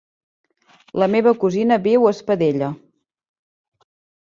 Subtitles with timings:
[1.03, 2.73] La meva cosina viu a Espadella.